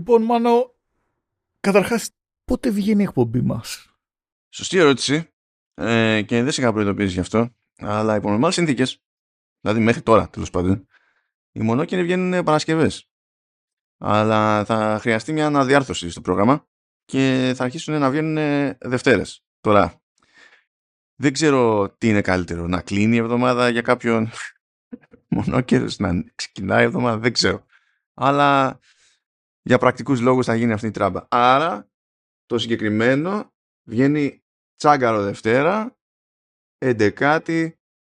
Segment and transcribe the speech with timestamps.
[0.00, 0.74] Λοιπόν, Μάνο,
[1.60, 2.10] καταρχάς,
[2.44, 3.94] πότε βγαίνει η εκπομπή μας;
[4.48, 5.30] Σωστή ερώτηση.
[5.74, 7.54] Ε, και δεν σε είχα προειδοποιήσει γι' αυτό.
[7.78, 9.02] Αλλά υπό normales συνθήκες,
[9.60, 10.86] δηλαδή μέχρι τώρα τέλος πάντων,
[11.52, 13.10] οι μονόκεροι βγαίνουν Παρασκευές.
[13.98, 16.66] Αλλά θα χρειαστεί μια αναδιάρθρωση στο πρόγραμμα
[17.04, 19.44] και θα αρχίσουν να βγαίνουν Δευτέρες.
[19.60, 20.02] Τώρα,
[21.14, 22.66] δεν ξέρω τι είναι καλύτερο.
[22.66, 24.30] Να κλείνει η εβδομάδα για κάποιον
[25.36, 27.64] μονόκερο, να ξεκινάει η εβδομάδα, δεν ξέρω.
[28.14, 28.80] Αλλά
[29.62, 31.26] για πρακτικούς λόγους θα γίνει αυτή η τράμπα.
[31.28, 31.88] Άρα,
[32.46, 33.52] το συγκεκριμένο
[33.84, 34.42] βγαίνει
[34.76, 35.96] τσαγκαροδευτέρα
[36.78, 37.40] 11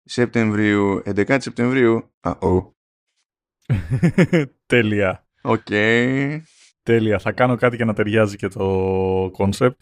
[0.03, 1.01] Σεπτεμβρίου.
[1.05, 2.11] 11 Σεπτεμβρίου.
[2.19, 2.71] Α, oh.
[4.65, 5.27] Τέλεια.
[5.41, 5.65] OK.
[5.69, 6.41] Okay.
[6.83, 7.19] Τέλεια.
[7.19, 9.81] Θα κάνω κάτι για να ταιριάζει και το κόνσεπτ.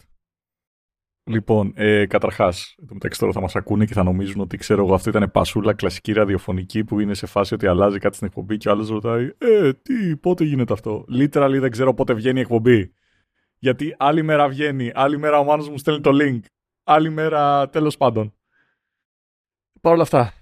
[1.28, 4.94] Λοιπόν, ε, καταρχάς, το μεταξύ τώρα θα μας ακούνε και θα νομίζουν ότι ξέρω εγώ,
[4.94, 8.68] αυτό ήταν πασούλα κλασική ραδιοφωνική που είναι σε φάση ότι αλλάζει κάτι στην εκπομπή και
[8.68, 12.92] ο άλλος ρωτάει, Ε, τι, πότε γίνεται αυτό; Literally δεν ξέρω πότε βγαίνει η εκπομπή.
[13.58, 16.40] Γιατί άλλη μέρα βγαίνει, άλλη μέρα ο Μάνος μου στέλνει το link,
[16.84, 18.34] άλλη μέρα τέλος πάντων.
[19.80, 20.32] Παρ' όλα αυτά,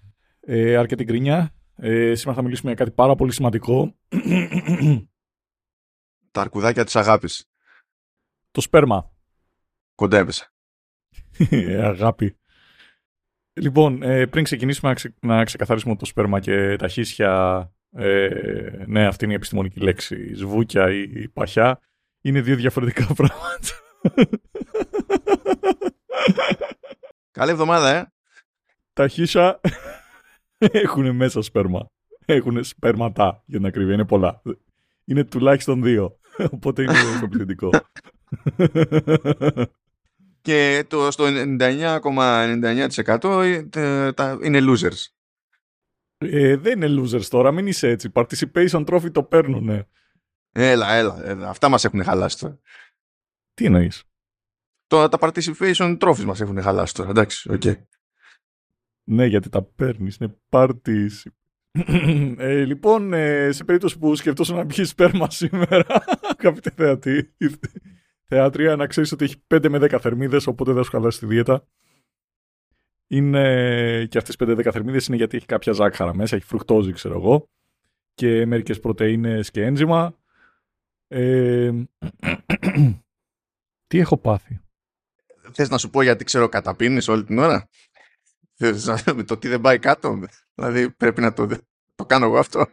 [0.40, 1.50] ε, αρκετή γκρίνια.
[1.76, 3.94] Ε, σήμερα θα μιλήσουμε για κάτι πάρα πολύ σημαντικό.
[6.30, 7.50] Τα αρκουδάκια της αγάπης.
[8.50, 9.10] Το σπέρμα.
[9.94, 10.44] Κοντεύεσαι.
[10.44, 10.55] Ε,
[11.82, 12.36] αγάπη.
[13.60, 17.60] Λοιπόν, ε, πριν ξεκινήσουμε να, ξεκαθαρίσουμε το σπέρμα και τα χίσια,
[17.96, 18.28] ε,
[18.86, 21.80] ναι, αυτή είναι η επιστημονική λέξη, σβούκια ή παχιά,
[22.20, 23.68] είναι δύο διαφορετικά πράγματα.
[27.30, 28.12] Καλή εβδομάδα, ε!
[28.92, 29.60] Τα χίσια
[30.84, 31.90] έχουν μέσα σπέρμα.
[32.24, 34.42] Έχουν σπέρματα, για την ακρίβεια, είναι πολλά.
[35.04, 36.18] Είναι τουλάχιστον δύο,
[36.50, 37.70] οπότε είναι το πληθυντικό.
[40.46, 43.24] Και το, στο 99,99%
[43.74, 44.10] ε,
[44.42, 45.06] είναι losers.
[46.18, 48.10] Ε, δεν είναι losers τώρα, μην είσαι έτσι.
[48.14, 49.88] Participation trophy το παίρνουνε.
[50.52, 51.48] Έλα, έλα, έλα.
[51.48, 52.58] Αυτά μας έχουν χαλάσει τώρα.
[53.54, 54.04] Τι εννοείς;
[54.86, 57.62] Το, τα participation trophies μας έχουν χαλάσει τώρα, εντάξει, OK.
[57.64, 57.82] Okay.
[59.08, 61.22] Ναι, γιατί τα παίρνεις, είναι parties.
[62.38, 66.04] ε, λοιπόν, ε, σε περίπτωση που σκεφτόσαι να πιει σπέρμα σήμερα,
[66.38, 67.34] αγαπητέ θεατή,
[68.26, 71.66] θεάτρια, να ξέρεις ότι έχει 5 με 10 θερμίδες, οπότε δεν σου χαλάσει τη δίαιτα.
[73.06, 77.48] Είναι και αυτές 5-10 θερμίδες είναι γιατί έχει κάποια ζάχαρα μέσα, έχει φρουτόζη, ξέρω εγώ,
[78.14, 80.16] και μερικές πρωτενε και ένζημα.
[81.08, 81.70] Ε,
[83.88, 84.60] τι έχω πάθει;
[85.52, 87.68] Θες να σου πω γιατί ξέρω καταπίνεις όλη την ώρα;
[89.14, 90.20] Με το τι δεν πάει κάτω;
[90.54, 91.48] Δηλαδή πρέπει να το,
[91.94, 92.66] το κάνω εγώ αυτό.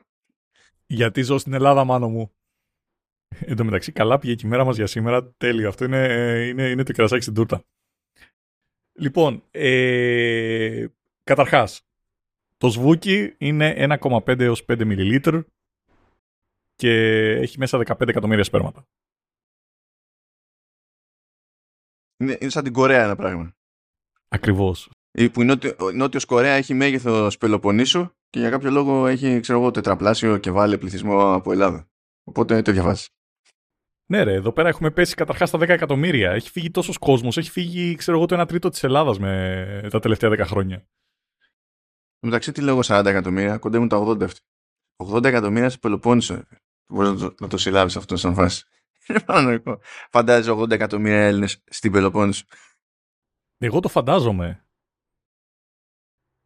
[0.85, 2.31] Γιατί ζω στην Ελλάδα, μάνο μου.
[3.39, 5.31] Εν τω μεταξύ, καλά πήγε και η μέρα μας για σήμερα.
[5.37, 5.67] Τέλειο.
[5.67, 6.07] Αυτό είναι,
[6.49, 7.63] είναι, είναι το κρασάκι στην τούρτα.
[8.93, 10.85] Λοιπόν, ε,
[11.23, 11.81] καταρχάς,
[12.57, 15.43] το σβούκι είναι 1,5 έως 5 ml
[16.75, 16.91] και
[17.29, 18.87] έχει μέσα 15 εκατομμύρια σπέρματα.
[22.17, 23.55] Είναι, είναι σαν την Κορέα ένα πράγμα.
[24.27, 24.89] Ακριβώς.
[25.31, 29.71] Που η Νότιο, Νότιος Κορέα έχει μέγεθος Πελοποννήσου και για κάποιο λόγο έχει ξέρω εγώ,
[29.71, 31.87] τετραπλάσιο και βάλει πληθυσμό από Ελλάδα.
[32.23, 33.09] Οπότε το διαβάζεις.
[34.13, 36.31] Ναι, ρε, εδώ πέρα έχουμε πέσει καταρχάς στα 10 εκατομμύρια.
[36.31, 37.37] Έχει φύγει τόσος κόσμος.
[37.37, 40.87] Έχει φύγει, ξέρω εγώ, το 1 τρίτο της Ελλάδας με τα τελευταία 10 χρόνια.
[42.19, 44.39] Μεταξύ, τι λέγω 40 εκατομμύρια, κοντεύουν τα 80 αυτή.
[44.95, 46.43] 80 εκατομμύρια σε Πελοπόννησο.
[46.87, 48.65] Μπορείς να το, να το συλλάβεις αυτό σαν φάση.
[49.07, 49.79] Είναι παρανοϊκό.
[50.09, 52.45] Φαντάζεσαι 80 εκατομμύρια Έλληνες στην Πελοπόννησο.
[53.57, 54.65] Εγώ το φαντάζομαι.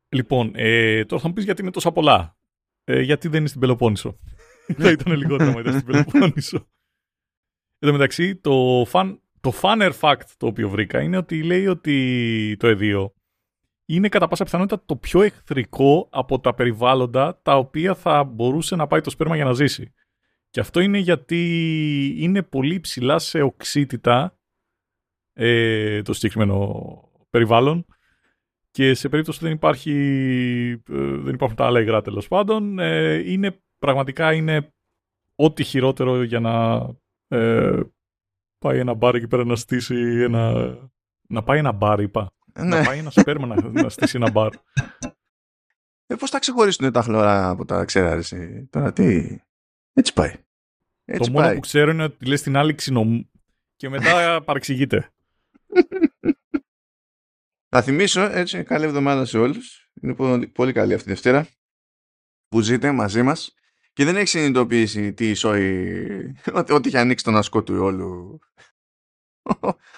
[0.09, 2.37] Λοιπόν, ε, τώρα θα μου πεις γιατί είναι τόσα πολλά.
[2.83, 4.19] Ε, γιατί δεν είναι στην Πελοπόννησο.
[4.81, 6.67] θα ήταν λιγότερο μα ήταν στην Πελοπόννησο.
[7.79, 12.55] Εν τω μεταξύ, το, fun, το funner fact το οποίο βρήκα είναι ότι λέει ότι
[12.59, 13.13] το εδίο
[13.85, 18.87] είναι κατά πάσα πιθανότητα το πιο εχθρικό από τα περιβάλλοντα τα οποία θα μπορούσε να
[18.87, 19.93] πάει το σπέρμα για να ζήσει.
[20.49, 24.39] Και αυτό είναι γιατί είναι πολύ ψηλά σε οξύτητα
[25.33, 26.83] ε, το συγκεκριμένο
[27.29, 27.85] περιβάλλον
[28.71, 29.91] και σε περίπτωση που δεν, υπάρχει,
[30.89, 34.73] ε, δεν υπάρχουν τα άλλα υγρά τέλος πάντων, ε, είναι, πραγματικά είναι
[35.35, 36.85] ό,τι χειρότερο για να
[37.27, 37.81] ε,
[38.57, 40.75] πάει ένα μπαρ εκεί πέρα να στήσει ένα...
[41.29, 42.31] Να πάει ένα μπαρ, είπα.
[42.53, 42.63] Ναι.
[42.63, 44.53] Να πάει ένα σπέρμα να, να στήσει ένα μπαρ.
[46.05, 48.21] Ε, πώς θα ξεχωρίσουν τα χλωρά από τα ξέρα,
[48.69, 49.37] Τώρα τι...
[49.93, 50.33] Έτσι πάει.
[51.05, 53.21] Έτσι το μόνο που ξέρω είναι ότι λες την άλλη ξυνομ...
[53.75, 55.11] και μετά παρεξηγείται.
[57.69, 59.91] Θα θυμίσω, έτσι, καλή εβδομάδα σε όλους.
[60.01, 61.47] Είναι πολύ καλή αυτή η Δευτέρα
[62.47, 63.53] που ζείτε μαζί μας
[63.97, 68.39] και δεν έχεις συνειδητοποιήσει τι ισόει, ότι έχει ανοίξει τον ασκό του όλου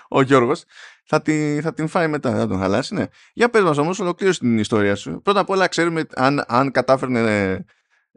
[0.10, 0.64] ο Γιώργος,
[1.04, 3.06] θα, τη, θα την φάει μετά, θα τον χαλάσει, ναι.
[3.34, 5.22] Για πες μας όμως, ολοκλήρωσε την ιστορία σου.
[5.22, 7.66] Πρώτα απ' όλα ξέρουμε αν, αν κατάφερνε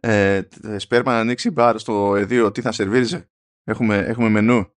[0.01, 0.41] ε,
[0.77, 3.31] σπέρμα να ανοίξει μπαρ στο αιδοίο, τι θα σερβίριζε;
[3.65, 4.73] Έχουμε, έχουμε μενού;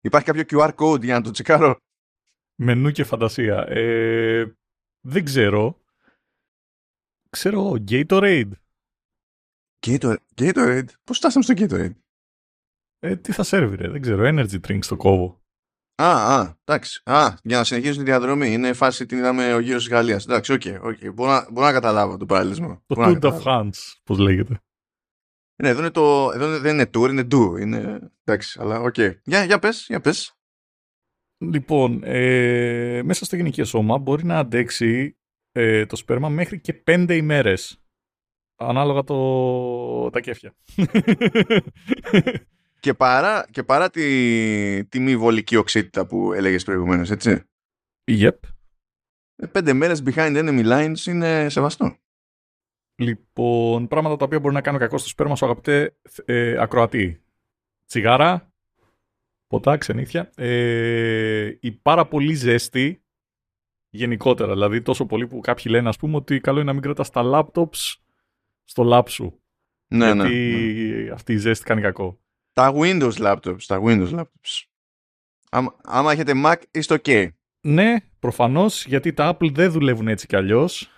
[0.00, 1.76] Υπάρχει κάποιο QR code για να το τσεκάρω;
[2.54, 3.66] Μενού και φαντασία.
[3.68, 4.56] Ε,
[5.00, 5.80] δεν ξέρω.
[7.30, 8.50] Ξέρω εγώ, Gatorade.
[9.86, 10.16] Gatorade.
[10.36, 11.94] Gatorade; Πώς φτάσαμε στο Gatorade;
[12.98, 14.22] Ε, τι θα σερβει ρε, δεν ξέρω.
[14.26, 15.40] Energy drink στο κόβω.
[16.02, 17.02] Α, α, εντάξει.
[17.04, 18.52] Α, για να συνεχίσουμε τη διαδρομή.
[18.52, 20.24] Είναι φάση την είδαμε ο γύρος της Γαλλίας.
[20.24, 21.14] Εντάξει, OK, okay, okay.
[21.14, 22.82] Μπορώ, να, μπορώ να καταλάβω τον παραλληλισμό.
[22.86, 23.70] Το Μπορώ να Tour de καταλάβω.
[23.70, 24.60] France, πώς λέγεται.
[25.62, 27.60] Ναι, εδώ, είναι το, εδώ δεν είναι tour, είναι ντου.
[27.60, 28.94] Είναι, εντάξει, αλλά οκ.
[29.24, 30.38] Για, για πες, για πες.
[31.44, 35.18] Λοιπόν, ε, μέσα στο γυναικείο σώμα μπορεί να αντέξει
[35.52, 37.80] ε, το σπέρμα μέχρι και πέντε ημέρες.
[38.56, 40.10] Ανάλογα το...
[40.10, 40.54] τα κέφια.
[42.80, 47.42] Και παρά, και παρά τη, τη μη βολική οξύτητα που έλεγες προηγουμένως, έτσι.
[48.10, 48.38] yep.
[49.36, 51.96] Ε, Πέντε μέρες behind enemy lines είναι σεβαστό.
[52.94, 57.22] Λοιπόν, πράγματα τα οποία μπορεί να κάνουν κακό στο σπέρμα σου, αγαπητέ ε, ακροατή.
[57.86, 58.52] Τσιγάρα,
[59.46, 60.30] ποτά, ξενύχια.
[60.36, 63.04] Ε, η πάρα πολύ ζέστη,
[63.88, 64.52] γενικότερα.
[64.52, 67.22] Δηλαδή, τόσο πολύ που κάποιοι λένε, ας πούμε, ότι καλό είναι να μην κρατάς τα
[67.24, 67.94] laptops
[68.68, 69.40] στο lap σου.
[69.94, 71.10] Ναι, ναι, γιατί ναι.
[71.10, 72.20] αυτή η ζέστη κάνει κακό.
[72.52, 74.62] Τα Windows laptops, τα Windows laptops.
[75.50, 77.28] Άμα, άμα έχετε Mac, είστε ok.
[77.66, 80.90] Ναι, προφανώς, γιατί τα Apple δεν δουλεύουν έτσι κι αλλιώς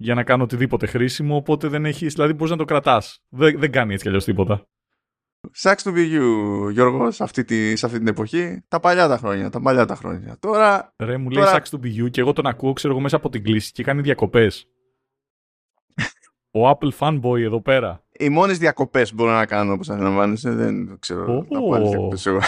[0.00, 3.22] για να κάνω οτιδήποτε χρήσιμο, οπότε δεν έχεις, δηλαδή μπορείς να το κρατάς.
[3.28, 4.66] Δεν, δεν κάνει έτσι κι αλλιώς τίποτα.
[5.56, 8.64] Sucks to be you, Γιώργος, σε αυτή, τη, σε αυτή την εποχή.
[8.68, 10.38] Τα παλιά τα χρόνια, τα παλιά τα χρόνια.
[10.38, 13.02] Τώρα, Ρε, μου Τώρα- λέει Sax to be you και εγώ τον ακούω, ξέρω εγώ,
[13.02, 14.68] μέσα από την κλίση και κάνει διακοπές.
[16.50, 18.04] Ο Apple fanboy εδώ πέρα.
[18.18, 21.46] οι μόνες διακοπές που μπορώ να κάνω, όπως αντιλαμβάνεσαι, δεν ξέρω Ω.
[21.50, 22.40] να πω άλλες διακοπές εγώ.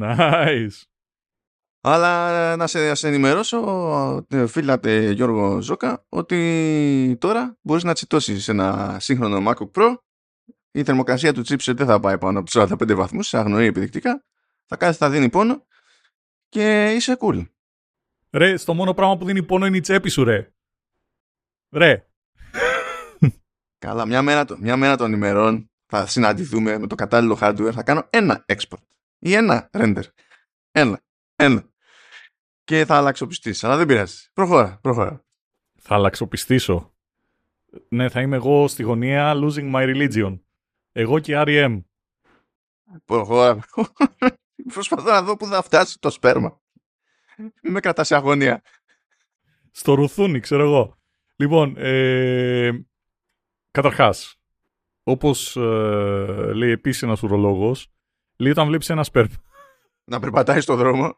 [0.00, 0.82] Nice.
[1.80, 7.92] Αλλά ε, να σε, να σε ενημερώσω, ε, φίλατε Γιώργο Ζώκα, ότι τώρα μπορείς να
[7.94, 9.96] τσιτώσεις ένα σύγχρονο MacBook Pro.
[10.70, 14.24] Η θερμοκρασία του chipset δεν θα πάει πάνω από τους 45 βαθμούς, σε αγνοεί επιδεικτικά.
[14.66, 15.66] Θα κάθεται, θα δίνει πόνο
[16.48, 17.46] και είσαι cool.
[18.30, 20.52] Ρε, στο μόνο πράγμα που δίνει πόνο είναι η τσέπη σου, ρε.
[21.70, 22.06] Ρε.
[23.82, 27.70] Καλά, μια μέρα, το- μια μέρα των ημερών θα συναντηθούμε με το κατάλληλο hardware.
[27.72, 28.82] Θα κάνω ένα export
[29.18, 30.02] ή ένα render.
[30.72, 31.00] Ένα.
[31.36, 31.64] Ένα.
[32.64, 33.64] Και θα αλλάξω πιστής.
[33.64, 34.16] Αλλά δεν πειράζει.
[34.32, 35.24] Προχώρα, προχώρα.
[35.80, 36.94] Θα αλλαξοπιστήσω.
[37.88, 40.40] Ναι, θα είμαι εγώ στη γωνία losing my religion.
[40.92, 41.82] Εγώ και R.E.M.
[43.04, 43.58] Προχώρα.
[44.72, 46.60] Προσπαθώ να δω πού θα φτάσει το σπέρμα.
[47.36, 48.62] Μην με κρατάς σε αγωνία.
[49.70, 50.98] Στο ρουθούνι, ξέρω εγώ.
[51.36, 52.70] Λοιπόν, ε,
[53.72, 54.36] καταρχάς,
[55.02, 57.86] όπως ε, λέει επίσης ένας ουρολόγος,
[58.38, 59.34] λέει όταν βλέπεις ένα σπέρμα,
[60.04, 61.16] Να περπατάει στο δρόμο.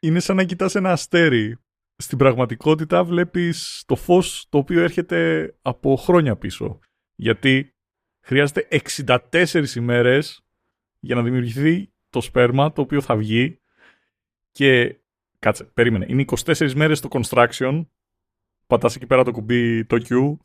[0.00, 1.58] είναι σαν να κοιτάς ένα αστέρι.
[1.96, 6.78] Στην πραγματικότητα βλέπεις το φως το οποίο έρχεται από χρόνια πίσω.
[7.14, 7.74] Γιατί
[8.20, 10.44] χρειάζεται 64 ημέρες
[11.00, 13.60] για να δημιουργηθεί το σπέρμα το οποίο θα βγει
[14.50, 15.00] και
[15.38, 16.06] κάτσε, περίμενε.
[16.08, 17.86] Είναι 24 μέρες το construction
[18.66, 20.36] πατάς εκεί πέρα το κουμπί το Q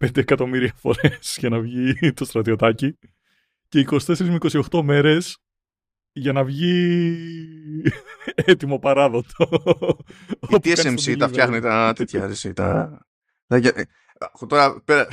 [0.00, 2.98] 15 εκατομμύρια φορές για να βγει το στρατιωτάκι
[3.68, 4.36] και 24 με
[4.70, 5.38] 28 μέρες
[6.12, 7.16] για να βγει
[8.34, 9.48] έτοιμο παράδοτο.
[10.28, 11.28] Η Όπου κάνεις το TSMC τα delivery.
[11.28, 12.24] φτιάχνει τα τέτοια.
[12.24, 12.98] εσύ, τα...
[13.46, 13.82] τα- ε,
[14.48, 15.06] Τώρα, πέρα,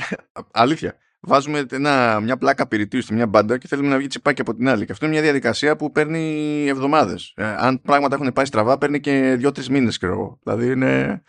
[0.52, 4.54] αλήθεια, βάζουμε ένα, μια πλάκα πυρητήρι στη μια μπάντα και θέλουμε να βγει τσιπάκι από
[4.54, 4.84] την άλλη.
[4.86, 7.32] Και αυτό είναι μια διαδικασία που παίρνει εβδομάδες.
[7.36, 10.38] αν πράγματα έχουν πάει στραβά, παίρνει και δύο-τρεις μήνες, ξέρω εγώ.
[10.42, 11.22] Δηλαδή είναι.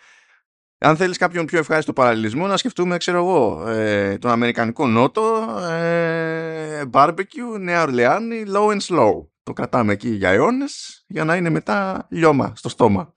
[0.77, 6.83] Αν θέλεις κάποιον πιο ευχάριστο παραλληλισμό, να σκεφτούμε, ξέρω εγώ, ε, τον Αμερικανικό Νότο, ε,
[6.91, 9.27] barbecue, Νέα Ορλεάνη, low and slow.
[9.43, 13.13] Το κρατάμε εκεί για αιώνες για να είναι μετά λιώμα στο στόμα.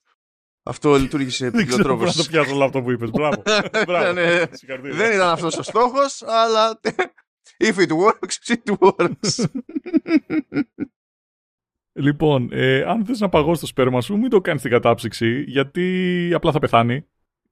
[0.63, 2.05] Αυτό λειτουργήσε Δεν ξέρω τρόπο.
[2.05, 3.11] πώς να το πιάσω όλο αυτό που είπες.
[3.11, 3.43] Μπράβο.
[3.87, 4.13] Μπράβο.
[4.13, 4.45] Ναι, ναι.
[4.51, 4.97] Συγχαρητήρια.
[4.97, 6.81] Δεν ήταν αυτός ο στόχος, αλλά
[7.69, 9.45] if it works, it works.
[11.99, 16.31] Λοιπόν, ε, αν θες να παγώσεις το σπέρμα σου, μην το κάνεις στην κατάψυξη, γιατί
[16.35, 17.07] απλά θα πεθάνει.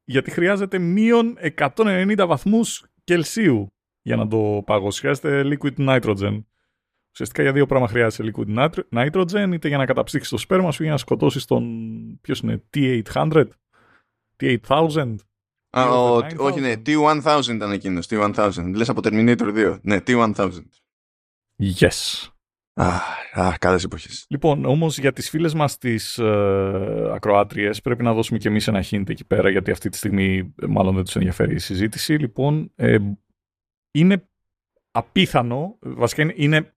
[0.09, 3.67] Γιατί χρειάζεται μείον 190 βαθμούς Κελσίου
[4.03, 5.01] για να το παγώσει.
[5.01, 6.43] Χρειάζεται liquid nitrogen.
[7.13, 10.83] Ουσιαστικά για δύο πράγματα χρειάζεται liquid nitro- nitrogen, είτε για να καταψύξεις το σπέρμα σου
[10.83, 11.65] ή για να σκοτώσεις τον.
[12.21, 13.45] Ποιος είναι, T800,
[14.41, 15.15] T8000.
[15.71, 16.37] Α, ο- 9000.
[16.39, 18.73] Όχι, ναι, T1000 ήταν εκείνος, T1000.
[18.75, 19.79] Λες από Terminator 2.
[19.83, 20.51] Ναι, T1000.
[21.79, 22.27] Yes.
[22.79, 22.87] Α,
[23.33, 24.27] α, καλές εποχές.
[24.29, 28.85] Λοιπόν, όμως για τις φίλες μας τις ε, ακροάτριες πρέπει να δώσουμε και εμείς ένα
[28.91, 32.15] hint εκεί πέρα γιατί αυτή τη στιγμή ε, μάλλον δεν τους ενδιαφέρει η συζήτηση.
[32.15, 32.99] Λοιπόν, ε,
[33.91, 34.29] είναι
[34.91, 36.75] απίθανο, βασικά είναι, είναι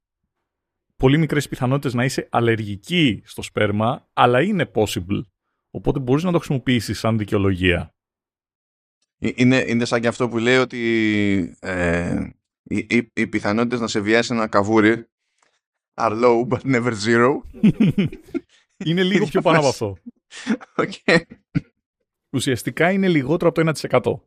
[0.95, 5.21] πολύ μικρές πιθανότητες να είσαι αλλεργική στο σπέρμα, αλλά είναι possible.
[5.71, 7.95] Οπότε μπορείς να το χρησιμοποιήσεις σαν δικαιολογία.
[9.19, 12.29] Ε, Είναι, είναι σαν και αυτό που λέει ότι ε,
[12.63, 15.09] οι, οι, οι πιθανότητες να σε βιάσει ένα καβούρι
[15.99, 17.41] are low but never zero.
[18.85, 19.97] είναι λίγο πιο πάνω από αυτό.
[20.75, 21.21] Okay.
[22.29, 24.19] Ουσιαστικά είναι λιγότερο από το 1%.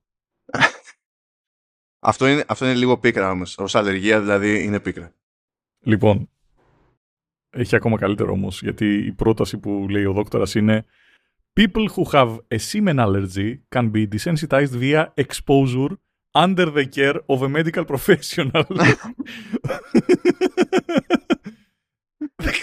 [1.98, 3.58] αυτό, είναι, αυτό είναι λίγο πίκρα όμως.
[3.58, 5.14] Ως αλλεργία δηλαδή είναι πίκρα.
[5.80, 6.30] Λοιπόν,
[7.50, 10.84] έχει ακόμα καλύτερο όμως, γιατί η πρόταση που λέει ο δόκτωρας είναι
[11.60, 15.98] People who have a semen allergy can be desensitized via exposure
[16.34, 18.64] under the care of a medical professional.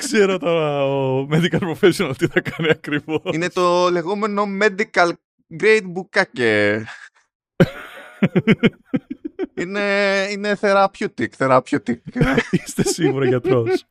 [0.10, 3.22] Δεν ξέρω τώρα ο medical professional τι θα κάνει ακριβώς.
[3.32, 5.12] Είναι το λεγόμενο medical
[5.60, 6.86] grade μπουκάκε.
[9.54, 11.98] είναι, είναι therapeutic, therapeutic.
[12.52, 13.86] Είστε σίγουρα γιατρός.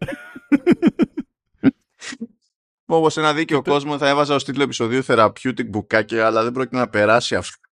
[2.86, 6.88] Όπω ένα δίκαιο κόσμο θα έβαζα ως τίτλο επεισοδίου Therapeutic μπουκάκε, αλλά δεν πρόκειται να
[6.88, 7.68] περάσει αυτό.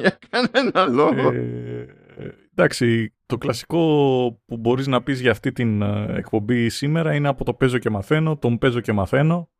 [0.00, 1.32] Για κανένα λόγο.
[1.32, 1.86] Ε,
[2.54, 3.80] εντάξει, το κλασικό
[4.46, 7.90] που μπορείς να πεις για αυτή την ε, εκπομπή σήμερα είναι από το παίζω και
[7.90, 9.50] μαθαίνω, τον παίζω και μαθαίνω,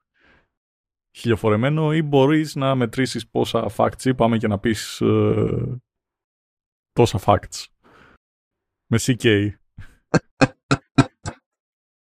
[1.17, 5.81] χιλιοφορεμένο ή μπορείς να μετρήσεις πόσα facts είπαμε και να πεις ε,
[6.93, 7.65] τόσα facts.
[8.87, 9.51] Με CK.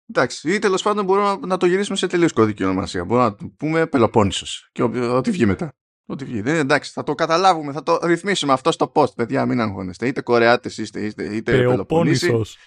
[0.08, 3.04] Εντάξει, ή τέλος πάντων μπορούμε να, το γυρίσουμε σε τελείως κωδική ονομασία.
[3.04, 5.72] Μπορούμε να το πούμε Πελοπόννησος και ό,τι βγει μετά.
[6.06, 6.40] Ό,τι βγει.
[6.40, 10.06] Δεν είναι εντάξει, θα το καταλάβουμε, θα το ρυθμίσουμε αυτό στο post, παιδιά, μην αγχώνεστε.
[10.06, 12.58] Είτε Κορεάτες είστε, είτε, είτε Πελοπόννησος.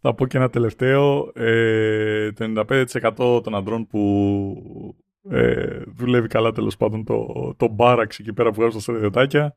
[0.00, 1.32] θα πω και ένα τελευταίο.
[1.34, 4.96] Ε, το 95% των αντρών που
[5.30, 9.56] ε, δουλεύει καλά τέλος πάντων το, το μπάραξ εκεί πέρα που βγάζουν στα στρατιωτάκια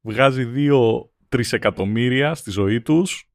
[0.00, 3.30] βγάζει δύο τρισεκατομμύρια στη ζωή τους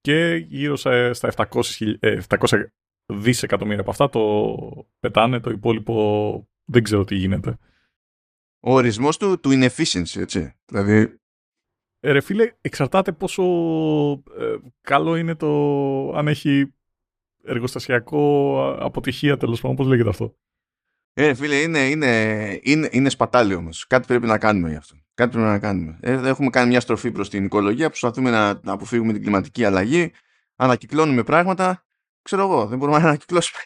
[0.00, 1.44] και γύρω στα 700,
[2.28, 2.64] 700
[3.12, 7.58] δισεκατομμύρια από αυτά το πετάνε, το υπόλοιπο δεν ξέρω τι γίνεται.
[8.60, 10.54] Ο ορισμός του, του inefficiency, έτσι.
[10.64, 11.20] Δηλαδή...
[12.02, 13.42] Ε, ρε φίλε, εξαρτάται πόσο
[14.38, 15.48] ε, καλό είναι το
[16.16, 16.74] αν έχει
[17.44, 20.36] εργοστασιακό αποτυχία τέλος πάντων, πώς λέγεται αυτό;
[21.12, 23.86] Ε, φίλε, είναι, είναι, είναι, είναι σπατάλι όμως.
[23.86, 24.96] Κάτι πρέπει να κάνουμε γι' αυτό.
[25.14, 25.98] Κάτι πρέπει να κάνουμε.
[26.00, 30.12] Ε, έχουμε κάνει μια στροφή προς την οικολογία, προσπαθούμε να, να αποφύγουμε την κλιματική αλλαγή,
[30.56, 31.84] ανακυκλώνουμε πράγματα.
[32.22, 33.62] Ξέρω εγώ, δεν μπορούμε να ανακυκλώσουμε.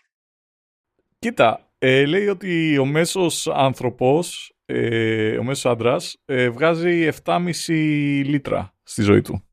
[1.18, 8.75] Κοίτα, ε, λέει ότι ο μέσος άνθρωπος, ε, ο μέσος άντρας, ε, βγάζει 7,5 λίτρα
[8.82, 9.44] στη ζωή του.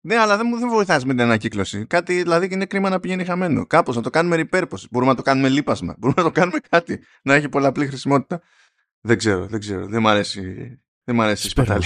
[0.00, 1.86] Ναι, αλλά δεν μου δεν βοηθάς με την ανακύκλωση.
[1.86, 3.66] Κάτι δηλαδή είναι κρίμα να πηγαίνει χαμένο.
[3.66, 4.88] Κάπως να το κάνουμε repurpose.
[4.90, 5.94] Μπορούμε να το κάνουμε λίπασμα.
[5.98, 7.00] Μπορούμε να το κάνουμε κάτι.
[7.22, 8.42] Να έχει πολλαπλή χρησιμότητα.
[9.00, 9.86] Δεν ξέρω, δεν ξέρω.
[9.86, 10.42] Δεν μ' αρέσει,
[11.04, 11.84] δεν μ αρέσει η σπατάλη.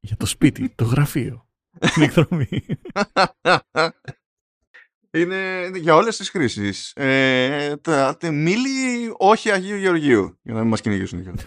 [0.00, 1.48] Για το σπίτι, το γραφείο,
[1.92, 2.66] την εκδρομή.
[5.12, 6.92] είναι, είναι για όλες τις χρήσεις.
[6.96, 10.38] Ε, τα, μίλη όχι Αγίου Γεωργίου.
[10.42, 11.24] Για να μην μας κυνηγήσουν.